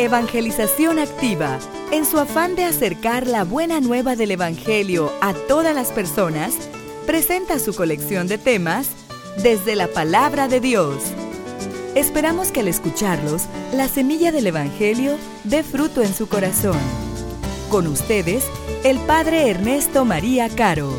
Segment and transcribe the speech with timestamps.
[0.00, 1.58] Evangelización Activa,
[1.92, 6.54] en su afán de acercar la buena nueva del Evangelio a todas las personas,
[7.04, 8.88] presenta su colección de temas
[9.42, 11.02] desde la palabra de Dios.
[11.94, 13.42] Esperamos que al escucharlos,
[13.74, 16.78] la semilla del Evangelio dé fruto en su corazón.
[17.68, 18.46] Con ustedes,
[18.84, 20.94] el Padre Ernesto María Caro.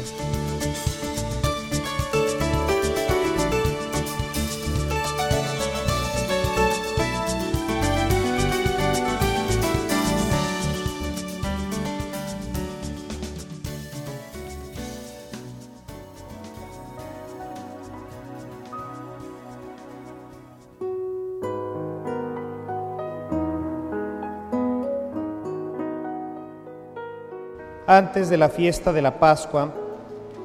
[27.97, 29.73] Antes de la fiesta de la Pascua,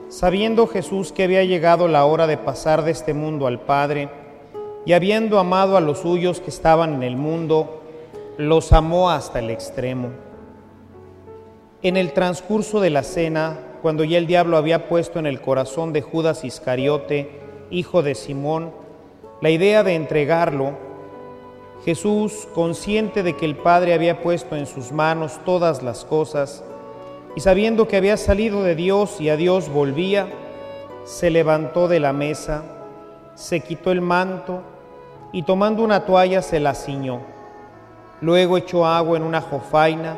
[0.09, 4.09] sabiendo Jesús que había llegado la hora de pasar de este mundo al Padre,
[4.85, 7.83] y habiendo amado a los suyos que estaban en el mundo,
[8.37, 10.09] los amó hasta el extremo.
[11.83, 15.93] En el transcurso de la cena, cuando ya el diablo había puesto en el corazón
[15.93, 17.31] de Judas Iscariote,
[17.71, 18.73] hijo de Simón,
[19.41, 20.73] la idea de entregarlo,
[21.85, 26.65] Jesús, consciente de que el Padre había puesto en sus manos todas las cosas,
[27.37, 30.26] y sabiendo que había salido de Dios y a Dios volvía,
[31.04, 32.62] se levantó de la mesa,
[33.34, 34.62] se quitó el manto
[35.32, 37.20] y tomando una toalla se la ciñó.
[38.23, 40.16] Luego echó agua en una jofaina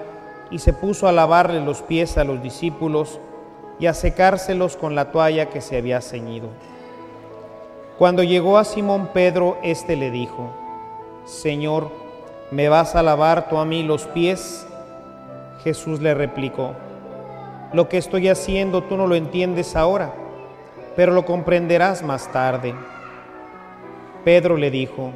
[0.53, 3.19] y se puso a lavarle los pies a los discípulos
[3.81, 6.49] y a secárselos con la toalla que se había ceñido.
[7.99, 10.53] Cuando llegó a Simón Pedro, éste le dijo,
[11.25, 11.91] Señor,
[12.53, 14.69] ¿me vas a lavar tú a mí los pies?
[15.65, 16.75] Jesús le replicó,
[17.73, 20.15] lo que estoy haciendo tú no lo entiendes ahora,
[20.97, 22.75] pero lo comprenderás más tarde.
[24.25, 25.13] Pedro le dijo,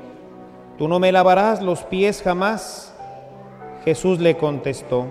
[0.78, 2.94] tú no me lavarás los pies jamás.
[3.84, 5.06] Jesús le contestó,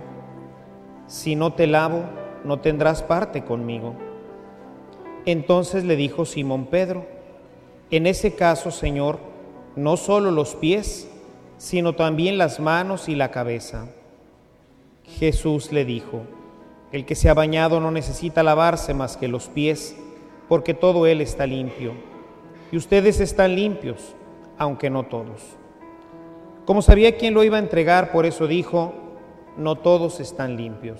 [1.08, 2.04] si no te lavo,
[2.44, 3.96] no tendrás parte conmigo.
[5.26, 7.06] Entonces le dijo Simón Pedro,
[7.90, 9.20] en ese caso, Señor,
[9.76, 11.10] no solo los pies,
[11.58, 13.88] sino también las manos y la cabeza.
[15.04, 16.22] Jesús le dijo,
[16.92, 19.96] el que se ha bañado no necesita lavarse más que los pies,
[20.50, 21.94] porque todo él está limpio.
[22.72, 24.16] Y ustedes están limpios,
[24.58, 25.42] aunque no todos.
[26.66, 28.94] Como sabía quién lo iba a entregar, por eso dijo,
[29.58, 31.00] no todos están limpios.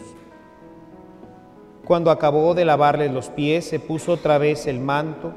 [1.86, 5.34] Cuando acabó de lavarles los pies, se puso otra vez el manto,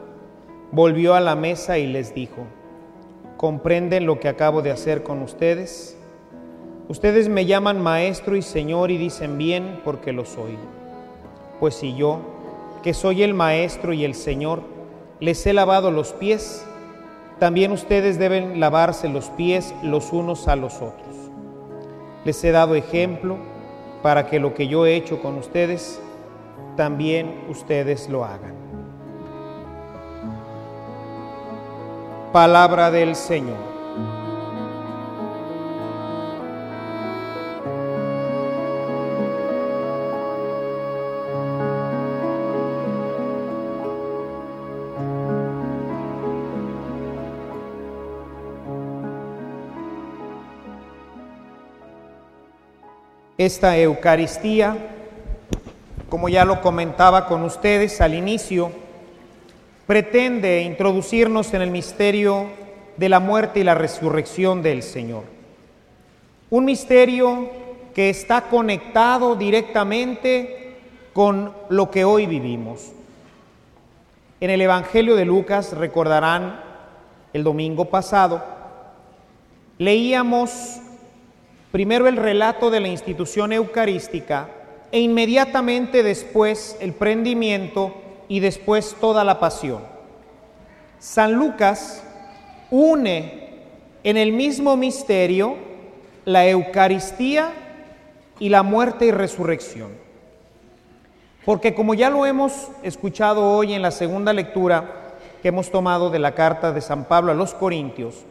[0.70, 2.46] volvió a la mesa y les dijo,
[3.36, 5.98] ¿comprenden lo que acabo de hacer con ustedes?
[6.86, 10.58] Ustedes me llaman maestro y señor y dicen bien porque lo soy.
[11.58, 12.20] Pues si yo,
[12.82, 14.60] que soy el maestro y el señor,
[15.18, 16.66] les he lavado los pies,
[17.38, 21.14] también ustedes deben lavarse los pies los unos a los otros.
[22.26, 23.38] Les he dado ejemplo
[24.02, 26.00] para que lo que yo he hecho con ustedes,
[26.76, 28.54] también ustedes lo hagan.
[32.32, 33.73] Palabra del Señor.
[53.44, 54.74] Esta Eucaristía,
[56.08, 58.72] como ya lo comentaba con ustedes al inicio,
[59.86, 62.46] pretende introducirnos en el misterio
[62.96, 65.24] de la muerte y la resurrección del Señor.
[66.48, 67.50] Un misterio
[67.94, 70.78] que está conectado directamente
[71.12, 72.92] con lo que hoy vivimos.
[74.40, 76.62] En el Evangelio de Lucas, recordarán,
[77.34, 78.42] el domingo pasado,
[79.76, 80.80] leíamos
[81.74, 84.46] primero el relato de la institución eucarística
[84.92, 87.92] e inmediatamente después el prendimiento
[88.28, 89.82] y después toda la pasión.
[91.00, 92.04] San Lucas
[92.70, 93.64] une
[94.04, 95.56] en el mismo misterio
[96.24, 97.52] la Eucaristía
[98.38, 99.90] y la muerte y resurrección.
[101.44, 106.20] Porque como ya lo hemos escuchado hoy en la segunda lectura que hemos tomado de
[106.20, 108.22] la carta de San Pablo a los Corintios,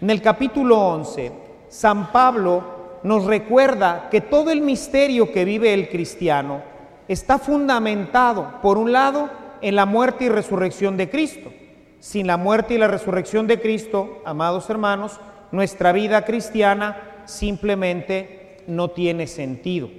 [0.00, 5.88] en el capítulo 11 San Pablo nos recuerda que todo el misterio que vive el
[5.88, 6.62] cristiano
[7.06, 9.30] está fundamentado, por un lado,
[9.62, 11.52] en la muerte y resurrección de Cristo.
[12.00, 15.20] Sin la muerte y la resurrección de Cristo, amados hermanos,
[15.52, 19.90] nuestra vida cristiana simplemente no tiene sentido.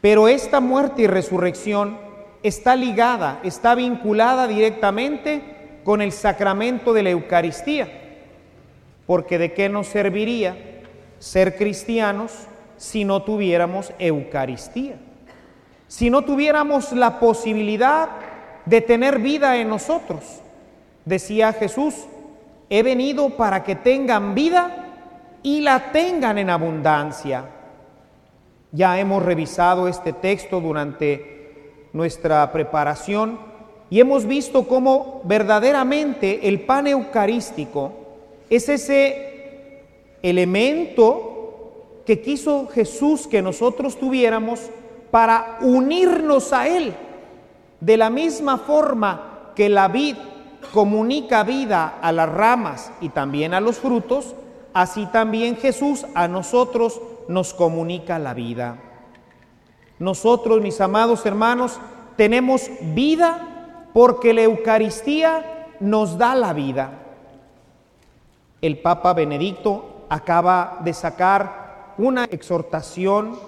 [0.00, 1.98] Pero esta muerte y resurrección
[2.42, 8.07] está ligada, está vinculada directamente con el sacramento de la Eucaristía
[9.08, 10.82] porque de qué nos serviría
[11.18, 12.46] ser cristianos
[12.76, 14.96] si no tuviéramos Eucaristía,
[15.86, 18.10] si no tuviéramos la posibilidad
[18.66, 20.42] de tener vida en nosotros.
[21.06, 21.94] Decía Jesús,
[22.68, 24.84] he venido para que tengan vida
[25.42, 27.46] y la tengan en abundancia.
[28.72, 33.40] Ya hemos revisado este texto durante nuestra preparación
[33.88, 38.07] y hemos visto cómo verdaderamente el pan eucarístico
[38.50, 39.84] es ese
[40.22, 44.60] elemento que quiso Jesús que nosotros tuviéramos
[45.10, 46.94] para unirnos a Él.
[47.80, 50.16] De la misma forma que la vid
[50.72, 54.34] comunica vida a las ramas y también a los frutos,
[54.72, 58.78] así también Jesús a nosotros nos comunica la vida.
[59.98, 61.78] Nosotros, mis amados hermanos,
[62.16, 66.97] tenemos vida porque la Eucaristía nos da la vida.
[68.60, 73.38] El Papa Benedicto acaba de sacar una exhortación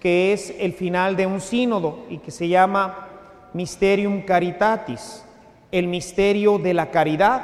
[0.00, 3.06] que es el final de un sínodo y que se llama
[3.52, 5.24] Mysterium Caritatis,
[5.70, 7.42] el misterio de la caridad,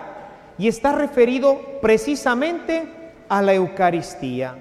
[0.59, 2.89] y está referido precisamente
[3.29, 4.59] a la Eucaristía.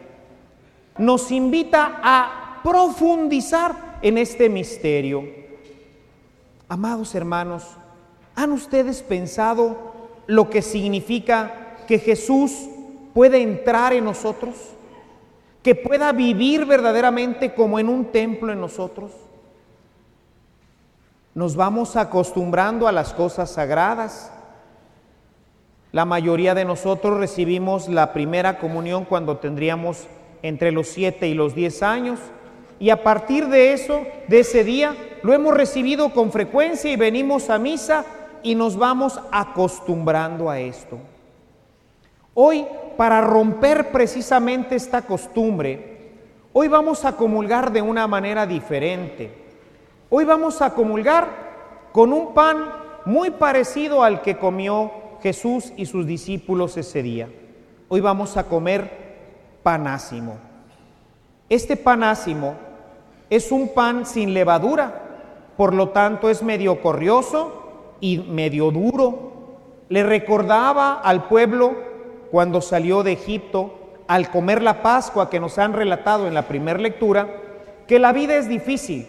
[1.00, 5.24] Nos invita a profundizar en este misterio.
[6.70, 7.64] Amados hermanos,
[8.36, 9.94] ¿han ustedes pensado
[10.28, 12.68] lo que significa que Jesús
[13.14, 14.54] puede entrar en nosotros?
[15.68, 19.12] que pueda vivir verdaderamente como en un templo en nosotros.
[21.36, 24.32] Nos vamos acostumbrando a las cosas sagradas.
[25.92, 30.08] La mayoría de nosotros recibimos la primera comunión cuando tendríamos
[30.42, 32.22] entre los siete y los diez años.
[32.80, 37.50] Y a partir de eso, de ese día, lo hemos recibido con frecuencia y venimos
[37.50, 38.06] a misa
[38.42, 40.98] y nos vamos acostumbrando a esto.
[42.40, 42.68] Hoy
[42.98, 46.12] para romper precisamente esta costumbre,
[46.54, 49.32] hoy vamos a comulgar de una manera diferente.
[50.12, 52.72] Hoy vamos a comulgar con un pan
[53.06, 54.92] muy parecido al que comió
[55.24, 57.28] Jesús y sus discípulos ese día.
[57.90, 58.92] Hoy vamos a comer
[59.64, 60.38] panásimo.
[61.50, 62.54] Este panásimo
[63.32, 69.32] es un pan sin levadura, por lo tanto es medio corrioso y medio duro.
[69.90, 71.87] Le recordaba al pueblo
[72.32, 73.74] cuando salió de Egipto
[74.08, 77.28] al comer la Pascua que nos han relatado en la primera lectura,
[77.88, 79.08] que la vida es difícil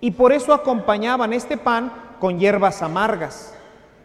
[0.00, 3.54] y por eso acompañaban este pan con hierbas amargas,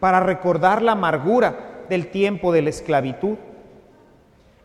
[0.00, 3.36] para recordar la amargura del tiempo de la esclavitud.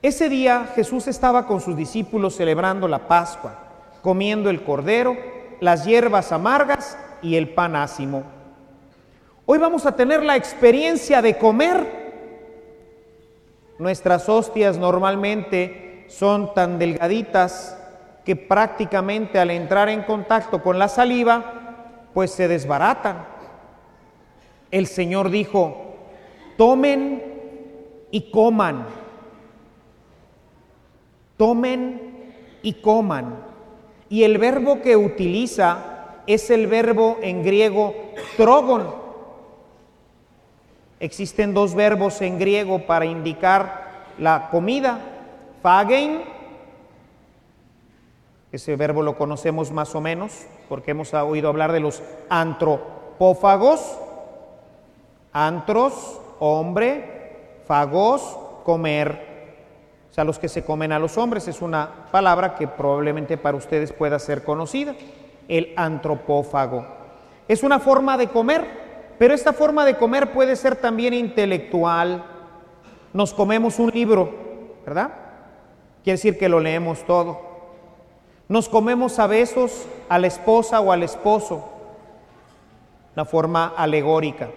[0.02, 3.58] Ese día Jesús estaba con sus discípulos celebrando la Pascua,
[4.02, 5.16] comiendo el cordero,
[5.60, 8.24] las hierbas amargas y el pan ácimo.
[9.46, 12.03] Hoy vamos a tener la experiencia de comer
[13.84, 17.78] Nuestras hostias normalmente son tan delgaditas
[18.24, 23.26] que prácticamente al entrar en contacto con la saliva, pues se desbaratan.
[24.72, 25.98] El Señor dijo,
[26.58, 27.22] tomen
[28.10, 28.86] y coman,
[31.36, 32.32] tomen
[32.62, 33.36] y coman.
[34.08, 37.94] Y el verbo que utiliza es el verbo en griego
[38.38, 39.03] trogon,
[41.04, 45.00] Existen dos verbos en griego para indicar la comida.
[45.62, 46.24] Fagen,
[48.54, 54.00] ese verbo lo conocemos más o menos porque hemos oído hablar de los antropófagos.
[55.34, 59.58] Antros, hombre, fagos, comer.
[60.10, 63.58] O sea, los que se comen a los hombres es una palabra que probablemente para
[63.58, 64.96] ustedes pueda ser conocida.
[65.50, 66.88] El antropófago.
[67.50, 68.83] Es una forma de comer
[69.18, 72.24] pero esta forma de comer puede ser también intelectual.
[73.14, 74.34] Nos comemos un libro,
[74.86, 75.12] ¿verdad?
[76.04, 77.54] Quiere decir que lo leemos todo.
[78.50, 81.64] Nos comemos a besos a la esposa o al esposo,
[83.16, 84.50] la forma alegórica.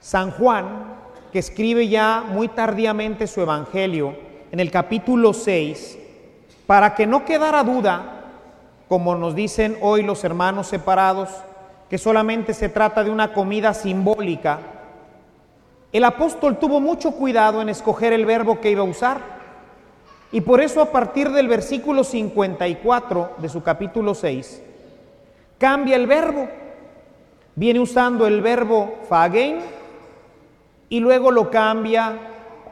[0.00, 0.96] San Juan,
[1.32, 4.16] que escribe ya muy tardíamente su evangelio,
[4.50, 5.98] en el capítulo 6,
[6.66, 8.24] para que no quedara duda,
[8.88, 11.28] como nos dicen hoy los hermanos separados,
[11.88, 14.58] que solamente se trata de una comida simbólica,
[15.90, 19.38] el apóstol tuvo mucho cuidado en escoger el verbo que iba a usar.
[20.30, 24.62] Y por eso a partir del versículo 54 de su capítulo 6,
[25.56, 26.46] cambia el verbo.
[27.54, 29.60] Viene usando el verbo fagen
[30.90, 32.18] y luego lo cambia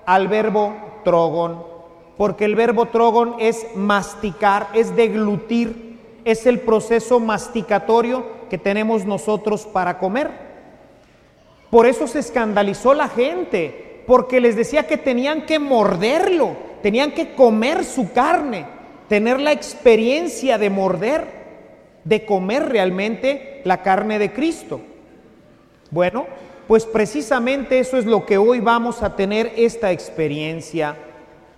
[0.05, 1.63] al verbo trogon,
[2.19, 9.67] porque el verbo trogon es masticar, es deglutir, es el proceso masticatorio que tenemos nosotros
[9.67, 10.31] para comer.
[11.71, 17.35] Por eso se escandalizó la gente Porque les decía que tenían que morderlo, tenían que
[17.35, 18.65] comer su carne,
[19.09, 21.25] tener la experiencia de morder,
[22.05, 24.81] de comer realmente la carne de Cristo.
[25.91, 26.27] Bueno,
[26.69, 30.97] pues precisamente eso es lo que hoy vamos a tener esta experiencia.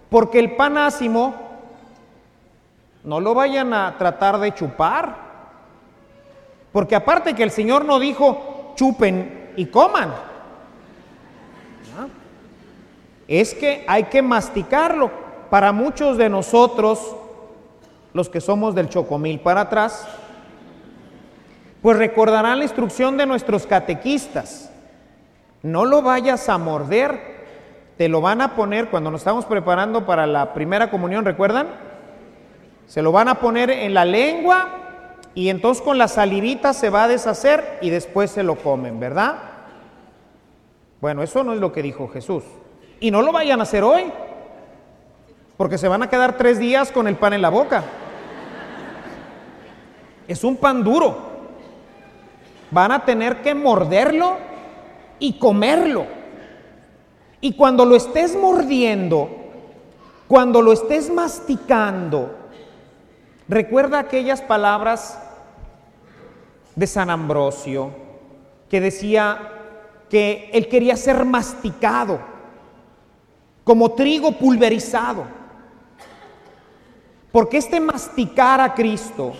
[0.09, 1.35] Porque el panásimo
[3.05, 5.28] no lo vayan a tratar de chupar.
[6.73, 10.15] Porque aparte que el Señor no dijo chupen y coman.
[13.27, 15.11] Es que hay que masticarlo.
[15.51, 17.17] Para muchos de nosotros,
[18.13, 20.07] los que somos del chocomil para atrás,
[21.83, 24.71] pues recordarán la instrucción de nuestros catequistas.
[25.63, 27.39] No lo vayas a morder,
[27.97, 31.69] te lo van a poner cuando nos estamos preparando para la primera comunión, ¿recuerdan?
[32.87, 34.88] Se lo van a poner en la lengua
[35.35, 39.37] y entonces con la salivita se va a deshacer y después se lo comen, ¿verdad?
[41.01, 42.43] Bueno, eso no es lo que dijo Jesús.
[43.01, 44.13] Y no lo vayan a hacer hoy,
[45.57, 47.85] porque se van a quedar tres días con el pan en la boca.
[50.27, 51.17] Es un pan duro.
[52.71, 54.37] Van a tener que morderlo
[55.19, 56.07] y comerlo.
[57.41, 59.31] Y cuando lo estés mordiendo,
[60.27, 62.35] cuando lo estés masticando,
[63.49, 65.19] recuerda aquellas palabras
[66.77, 67.91] de San Ambrosio
[68.69, 69.53] que decía
[70.09, 72.21] que él quería ser masticado
[73.65, 75.25] como trigo pulverizado.
[77.33, 79.33] Porque este masticar a Cristo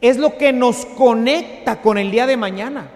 [0.00, 2.90] es lo que nos conecta con el día de mañana.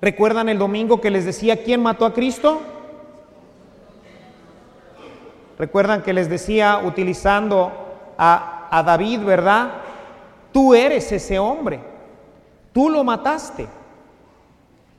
[0.00, 2.60] ¿Recuerdan el domingo que les decía quién mató a Cristo?
[5.58, 7.70] Recuerdan que les decía utilizando
[8.18, 9.70] a, a, David, ¿verdad?
[10.52, 11.80] Tú eres ese hombre,
[12.72, 13.68] tú lo mataste.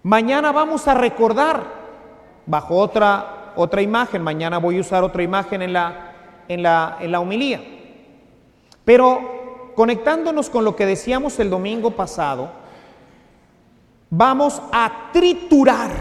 [0.03, 1.63] Mañana vamos a recordar,
[2.45, 6.13] bajo otra, otra imagen, mañana voy a usar otra imagen en la,
[6.47, 7.61] en la, en la humilía.
[8.85, 12.51] Pero conectándonos con lo que decíamos el domingo pasado,
[14.09, 15.91] vamos a triturar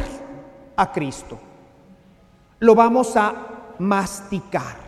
[0.76, 1.38] a Cristo.
[2.58, 3.34] Lo vamos a
[3.78, 4.81] masticar.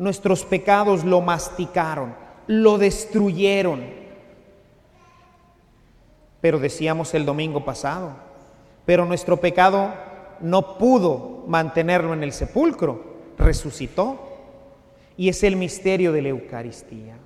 [0.00, 2.14] Nuestros pecados lo masticaron,
[2.46, 3.84] lo destruyeron.
[6.40, 8.12] Pero decíamos el domingo pasado,
[8.86, 9.92] pero nuestro pecado
[10.40, 13.04] no pudo mantenerlo en el sepulcro,
[13.36, 14.26] resucitó.
[15.18, 17.18] Y es el misterio de la Eucaristía.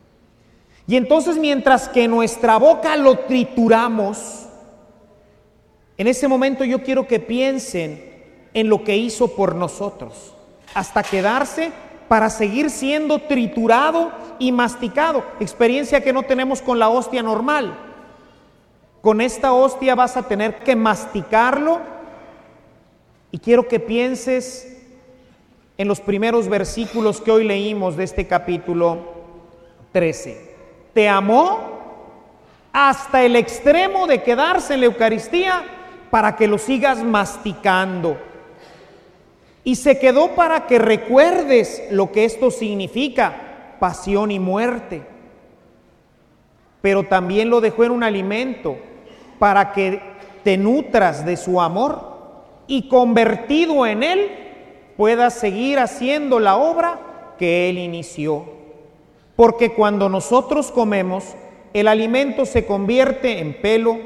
[0.89, 4.49] Y entonces mientras que nuestra boca lo trituramos,
[5.97, 8.15] en ese momento yo quiero que piensen
[8.53, 10.35] en lo que hizo por nosotros,
[10.75, 11.71] hasta quedarse
[12.09, 17.77] para seguir siendo triturado y masticado, experiencia que no tenemos con la hostia normal.
[19.01, 21.81] Con esta hostia vas a tener que masticarlo
[23.31, 24.83] y quiero que pienses
[25.77, 28.99] en los primeros versículos que hoy leímos de este capítulo
[29.93, 30.55] 13
[30.95, 31.75] te amó
[32.73, 35.65] hasta el extremo de quedarse en la Eucaristía
[36.11, 38.17] para que lo sigas masticando.
[39.65, 45.03] Y se quedó para que recuerdes lo que esto significa, pasión y muerte.
[46.83, 48.77] Pero también lo dejó en un alimento
[49.39, 50.01] para que
[50.45, 52.15] te nutras de su amor
[52.67, 54.31] y convertido en él
[54.97, 57.01] puedas seguir haciendo la obra
[57.39, 58.45] que él inició.
[59.35, 61.25] Porque cuando nosotros comemos,
[61.73, 63.99] el alimento se convierte en pelo,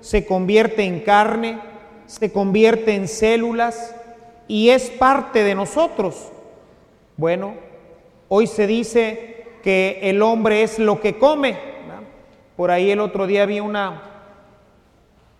[0.00, 1.58] se convierte en carne,
[2.06, 3.94] se convierte en células
[4.48, 6.30] y es parte de nosotros.
[7.16, 7.54] Bueno,
[8.28, 11.58] hoy se dice que el hombre es lo que come.
[12.56, 14.02] Por ahí el otro día vi una,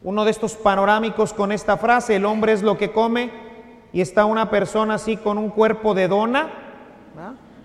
[0.03, 3.31] uno de estos panorámicos con esta frase, el hombre es lo que come,
[3.93, 6.51] y está una persona así con un cuerpo de dona,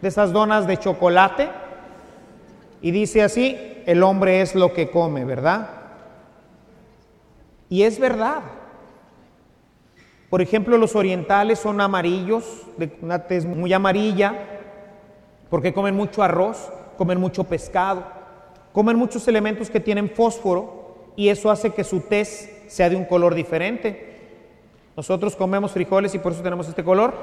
[0.01, 1.49] de esas donas de chocolate,
[2.81, 5.69] y dice así, el hombre es lo que come, ¿verdad?
[7.69, 8.41] Y es verdad.
[10.31, 14.33] Por ejemplo, los orientales son amarillos, de una tez muy amarilla,
[15.49, 18.05] porque comen mucho arroz, comen mucho pescado,
[18.71, 23.03] comen muchos elementos que tienen fósforo y eso hace que su tez sea de un
[23.03, 24.21] color diferente.
[24.95, 27.13] Nosotros comemos frijoles y por eso tenemos este color.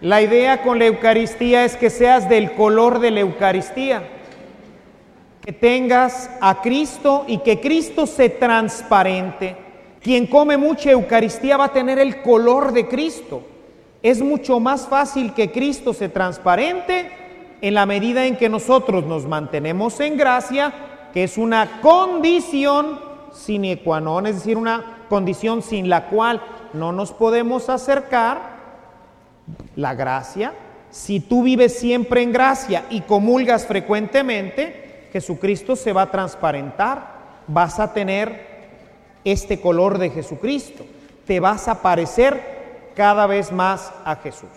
[0.00, 4.21] La idea con la Eucaristía es que seas del color de la Eucaristía,
[5.42, 9.56] que tengas a Cristo y que Cristo se transparente.
[10.00, 13.42] Quien come mucha Eucaristía va a tener el color de Cristo.
[14.02, 17.10] Es mucho más fácil que Cristo se transparente
[17.60, 20.72] en la medida en que nosotros nos mantenemos en gracia
[21.12, 22.98] que es una condición
[23.32, 26.40] sine qua non, es decir, una condición sin la cual
[26.72, 28.52] no nos podemos acercar,
[29.76, 30.52] la gracia.
[30.90, 34.81] Si tú vives siempre en gracia y comulgas frecuentemente,
[35.12, 37.06] Jesucristo se va a transparentar,
[37.46, 38.52] vas a tener
[39.24, 40.84] este color de Jesucristo,
[41.26, 44.48] te vas a parecer cada vez más a Jesús.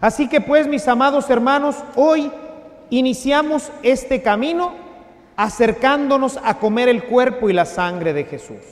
[0.00, 2.30] Así que pues, mis amados hermanos, hoy
[2.90, 4.72] iniciamos este camino
[5.36, 8.62] acercándonos a comer el cuerpo y la sangre de Jesús.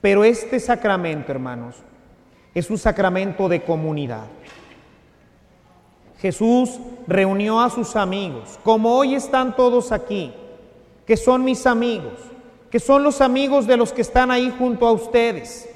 [0.00, 1.76] Pero este sacramento, hermanos,
[2.54, 4.26] es un sacramento de comunidad.
[6.24, 10.32] Jesús reunió a sus amigos, como hoy están todos aquí,
[11.06, 12.14] que son mis amigos,
[12.70, 15.68] que son los amigos de los que están ahí junto a ustedes.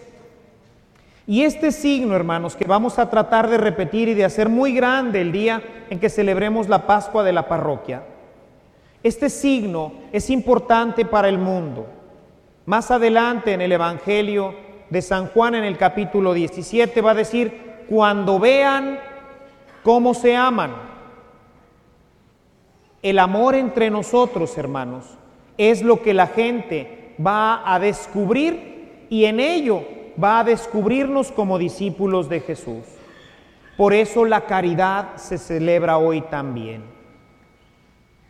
[1.27, 5.21] Y este signo, hermanos, que vamos a tratar de repetir y de hacer muy grande
[5.21, 8.05] el día en que celebremos la Pascua de la parroquia,
[9.03, 11.89] este signo es importante para el mundo.
[12.65, 14.55] Más adelante en el Evangelio
[14.89, 19.08] de San Juan en el capítulo 17 va a decir, cuando vean
[19.83, 20.73] cómo se aman,
[23.03, 25.05] el amor entre nosotros, hermanos,
[25.57, 29.83] es lo que la gente va a descubrir y en ello
[30.23, 32.85] va a descubrirnos como discípulos de Jesús.
[33.77, 36.83] Por eso la caridad se celebra hoy también.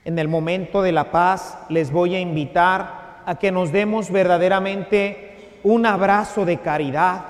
[0.05, 5.59] En el momento de la paz les voy a invitar a que nos demos verdaderamente
[5.63, 7.25] un abrazo de caridad,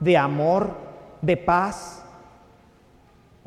[0.00, 0.70] de amor,
[1.20, 2.05] de paz.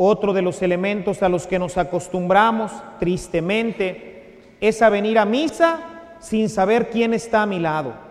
[0.01, 5.79] Otro de los elementos a los que nos acostumbramos tristemente es a venir a misa
[6.19, 8.09] sin saber quién está a mi lado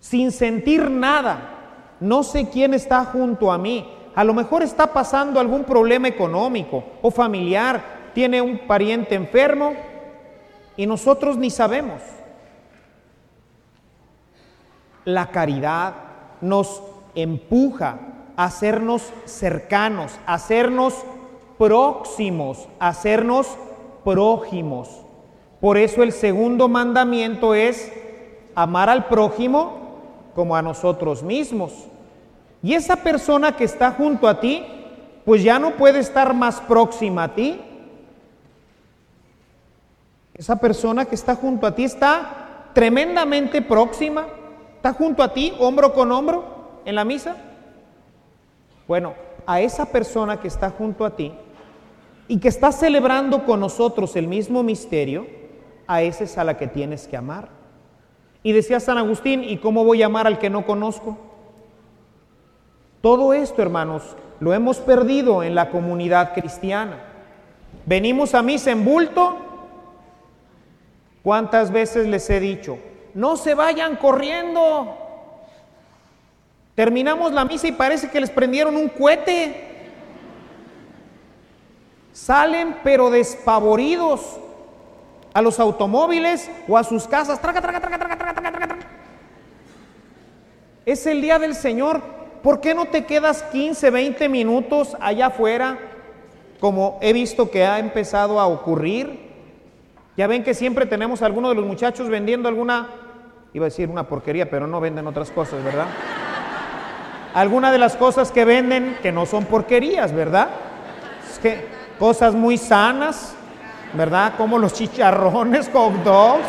[0.00, 1.56] sin sentir nada.
[2.00, 3.88] No sé quién está junto a mí.
[4.14, 9.74] A lo mejor está pasando algún problema económico o familiar, tiene un pariente enfermo
[10.76, 12.02] y nosotros ni sabemos.
[15.04, 15.94] La caridad
[16.40, 16.82] nos
[17.14, 17.98] empuja
[18.44, 20.94] hacernos cercanos, hacernos
[21.58, 23.46] próximos, hacernos
[24.02, 24.88] prójimos.
[25.60, 27.92] Por eso el segundo mandamiento es
[28.54, 29.98] amar al prójimo
[30.34, 31.72] como a nosotros mismos.
[32.62, 34.64] Y esa persona que está junto a ti,
[35.26, 37.60] pues ya no puede estar más próxima a ti.
[40.32, 44.26] Esa persona que está junto a ti está tremendamente próxima,
[44.76, 47.36] está junto a ti, hombro con hombro, en la misa.
[48.90, 49.14] Bueno,
[49.46, 51.32] a esa persona que está junto a ti
[52.26, 55.28] y que está celebrando con nosotros el mismo misterio,
[55.86, 57.50] a esa es a la que tienes que amar.
[58.42, 61.16] Y decía San Agustín, ¿y cómo voy a amar al que no conozco?
[63.00, 67.00] Todo esto, hermanos, lo hemos perdido en la comunidad cristiana.
[67.86, 69.36] Venimos a misa en bulto.
[71.22, 72.76] ¿Cuántas veces les he dicho?
[73.14, 74.99] No se vayan corriendo.
[76.74, 79.68] Terminamos la misa y parece que les prendieron un cohete.
[82.12, 84.38] Salen pero despavoridos
[85.32, 87.40] a los automóviles o a sus casas.
[87.40, 88.86] Traga, traga, traga, traga, traga, traga, traga.
[90.84, 92.02] Es el día del Señor.
[92.42, 95.78] ¿Por qué no te quedas 15, 20 minutos allá afuera?
[96.58, 99.30] Como he visto que ha empezado a ocurrir.
[100.16, 102.88] Ya ven que siempre tenemos a alguno de los muchachos vendiendo alguna,
[103.54, 105.86] iba a decir una porquería, pero no venden otras cosas, ¿verdad?
[107.34, 110.48] Alguna de las cosas que venden que no son porquerías, ¿verdad?
[111.30, 111.64] Es que
[111.98, 113.34] cosas muy sanas,
[113.92, 114.34] ¿verdad?
[114.36, 116.46] Como los chicharrones, hot dogs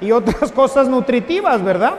[0.00, 1.94] y otras cosas nutritivas, ¿verdad?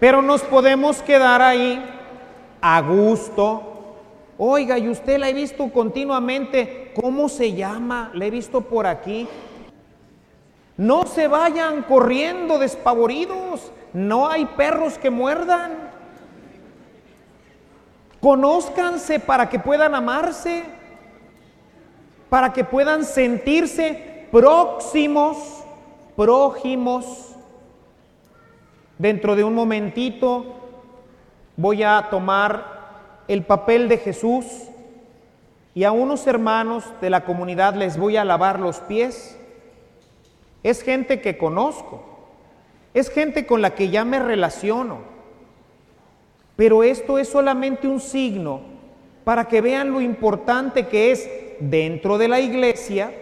[0.00, 1.84] Pero nos podemos quedar ahí
[2.60, 3.62] a gusto.
[4.36, 8.10] Oiga, y usted la he visto continuamente, ¿cómo se llama?
[8.14, 9.28] La he visto por aquí.
[10.76, 15.72] No se vayan corriendo despavoridos, no hay perros que muerdan.
[18.20, 20.64] Conózcanse para que puedan amarse,
[22.28, 25.64] para que puedan sentirse próximos,
[26.16, 27.36] prójimos.
[28.98, 30.56] Dentro de un momentito
[31.56, 32.78] voy a tomar
[33.28, 34.44] el papel de Jesús
[35.74, 39.38] y a unos hermanos de la comunidad les voy a lavar los pies.
[40.64, 42.17] Es gente que conozco,
[42.98, 45.18] es gente con la que ya me relaciono
[46.58, 48.62] pero esto es solamente un signo
[49.22, 51.30] para que vean lo importante que es
[51.60, 53.12] dentro de la iglesia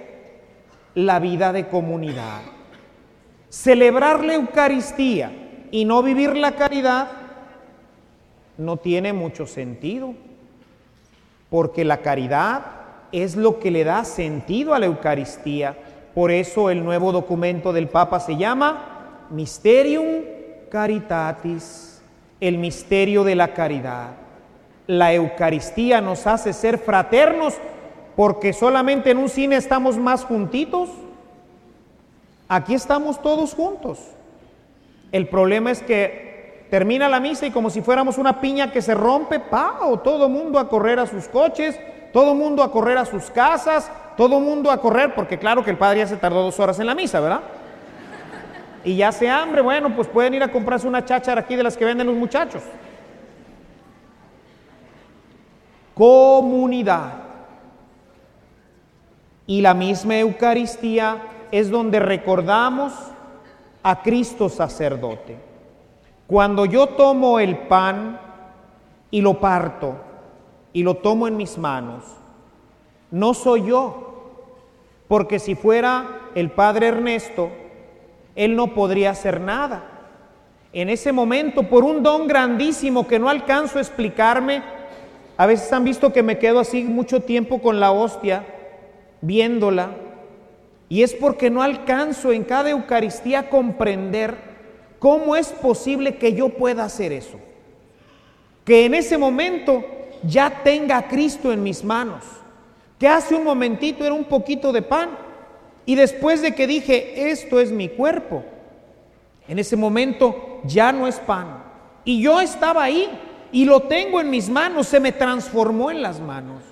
[0.95, 2.41] la vida de comunidad.
[3.51, 5.33] Celebrar la Eucaristía
[5.71, 7.09] y no vivir la caridad
[8.57, 10.15] no tiene mucho sentido,
[11.51, 12.63] porque la caridad
[13.13, 15.77] es lo que le da sentido a la Eucaristía.
[16.15, 18.96] Por eso el nuevo documento del Papa se llama
[19.31, 20.25] Mysterium
[20.71, 22.03] Caritatis,
[22.41, 24.11] el misterio de la caridad.
[24.87, 27.55] La Eucaristía nos hace ser fraternos
[28.15, 30.89] porque solamente en un cine estamos más juntitos.
[32.49, 33.99] Aquí estamos todos juntos.
[35.13, 38.95] El problema es que termina la misa y como si fuéramos una piña que se
[38.95, 39.99] rompe, ¡pau!
[39.99, 41.79] Todo mundo a correr a sus coches,
[42.13, 45.79] todo mundo a correr a sus casas, todo mundo a correr, porque claro que el
[45.79, 47.41] padre ya se tardó dos horas en la misa, ¿verdad?
[48.87, 51.77] Y ya se hambre, bueno, pues pueden ir a comprarse una cháchara aquí de las
[51.77, 52.63] que venden los muchachos.
[55.93, 57.15] Comunidad.
[59.45, 61.17] Y la misma Eucaristía
[61.51, 62.93] es donde recordamos
[63.83, 65.37] a Cristo sacerdote.
[66.29, 68.21] Cuando yo tomo el pan
[69.11, 69.97] y lo parto
[70.73, 72.05] y lo tomo en mis manos,
[73.11, 74.45] no soy yo,
[75.09, 77.51] porque si fuera el Padre Ernesto,
[78.37, 79.85] él no podría hacer nada.
[80.73, 84.63] En ese momento, por un don grandísimo que no alcanzo a explicarme,
[85.37, 88.47] a veces han visto que me quedo así mucho tiempo con la hostia,
[89.23, 89.91] viéndola,
[90.89, 94.37] y es porque no alcanzo en cada Eucaristía comprender
[94.99, 97.39] cómo es posible que yo pueda hacer eso.
[98.65, 99.85] Que en ese momento
[100.23, 102.25] ya tenga a Cristo en mis manos.
[102.99, 105.11] Que hace un momentito era un poquito de pan.
[105.87, 108.45] Y después de que dije, esto es mi cuerpo,
[109.47, 111.63] en ese momento ya no es pan.
[112.05, 113.09] Y yo estaba ahí
[113.53, 116.63] y lo tengo en mis manos, se me transformó en las manos.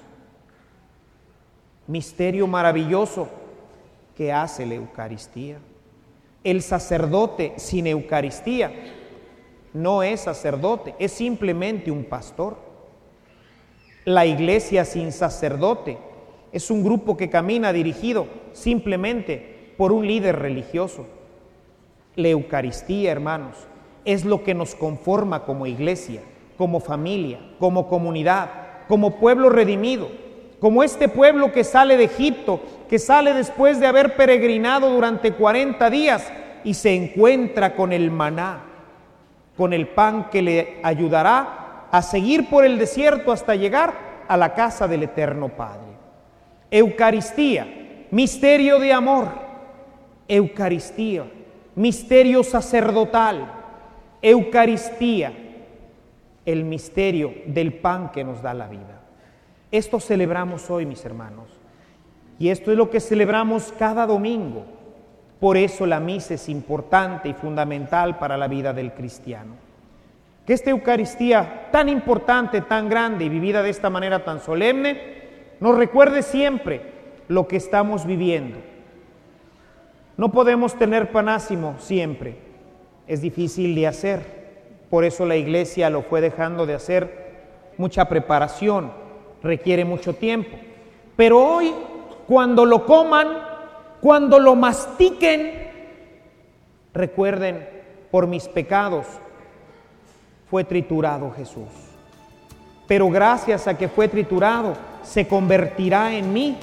[1.87, 3.29] Misterio maravilloso
[4.17, 5.59] que hace la Eucaristía.
[6.43, 8.73] El sacerdote sin Eucaristía
[9.73, 12.57] no es sacerdote, es simplemente un pastor.
[14.05, 15.99] La iglesia sin sacerdote
[16.55, 21.05] es un grupo que camina dirigido simplemente por un líder religioso.
[22.17, 23.57] La Eucaristía, hermanos,
[24.07, 26.23] es lo que nos conforma como iglesia,
[26.57, 28.51] como familia, como comunidad,
[28.89, 30.25] como pueblo redimido
[30.65, 35.91] como este pueblo que sale de Egipto, que sale después de haber peregrinado durante 40
[35.91, 36.33] días
[36.65, 38.65] y se encuentra con el maná,
[39.59, 44.55] con el pan que le ayudará a seguir por el desierto hasta llegar a la
[44.55, 45.94] casa del Eterno Padre.
[46.75, 47.69] Eucaristía,
[48.11, 49.29] misterio de amor.
[50.27, 51.25] Eucaristía,
[51.77, 53.49] misterio sacerdotal.
[54.21, 55.33] Eucaristía,
[56.45, 59.03] el misterio del pan que nos da la vida.
[59.71, 61.45] Esto celebramos hoy, mis hermanos.
[62.41, 64.65] Y esto es lo que celebramos cada domingo.
[65.39, 69.53] Por eso la misa es importante y fundamental para la vida del cristiano.
[70.45, 75.14] Que esta Eucaristía tan importante, tan grande y vivida de esta manera tan solemne,
[75.61, 76.83] nos recuerde siempre
[77.29, 78.59] lo que estamos viviendo.
[80.17, 82.37] No podemos tener panásimo siempre.
[83.07, 84.45] Es difícil de hacer.
[84.91, 87.25] Por eso la iglesia lo fue dejando de hacer
[87.77, 89.05] mucha preparación
[89.45, 90.57] requiere mucho tiempo.
[91.17, 91.73] Pero hoy,
[92.27, 93.29] cuando lo coman,
[94.01, 95.71] cuando lo mastiquen,
[96.93, 97.69] recuerden,
[98.11, 99.07] por mis pecados
[100.51, 101.94] fue triturado Jesús.
[102.87, 106.57] Pero gracias a que fue triturado, se convertirá en mí,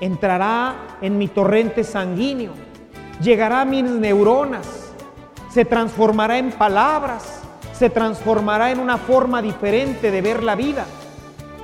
[0.00, 2.52] entrará en mi torrente sanguíneo,
[3.20, 4.92] llegará a mis neuronas,
[5.50, 10.86] se transformará en palabras, se transformará en una forma diferente de ver la vida.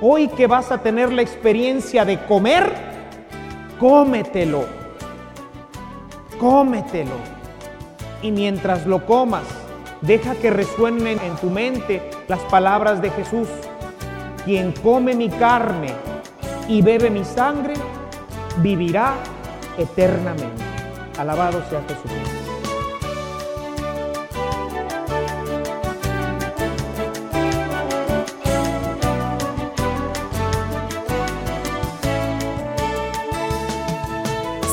[0.00, 2.72] Hoy que vas a tener la experiencia de comer,
[3.78, 4.64] cómetelo,
[6.40, 7.14] cómetelo.
[8.20, 9.44] Y mientras lo comas,
[10.00, 13.46] deja que resuenen en tu mente las palabras de Jesús.
[14.46, 15.92] Quien come mi carne
[16.66, 17.74] y bebe mi sangre,
[18.62, 19.12] vivirá
[19.76, 20.64] eternamente.
[21.18, 22.30] Alabado sea Jesucristo.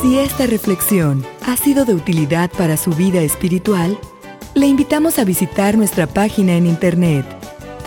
[0.02, 3.98] Si esta reflexión ha sido de utilidad para su vida espiritual,
[4.54, 7.39] le invitamos a visitar nuestra página en internet